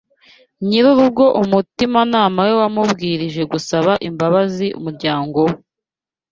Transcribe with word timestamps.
nyir’urugo 0.67 1.25
umutimanama 1.41 2.39
we 2.47 2.53
wamubwirije 2.61 3.41
gusaba 3.51 3.91
imbabazi 4.07 4.67
umuryango 4.79 5.37
we 5.47 5.53